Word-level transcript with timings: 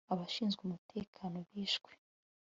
Abashinzwe 0.13 0.61
umutekano 0.63 1.37
bishwe 1.49 1.91